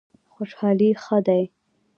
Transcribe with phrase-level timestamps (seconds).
[0.33, 1.43] خوشحالي ښه دی.